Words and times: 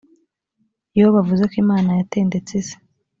yobu 0.97 1.17
avuze 1.23 1.43
ko 1.51 1.55
imana 1.63 1.89
yatendetse 1.97 2.51
isi 2.61 2.75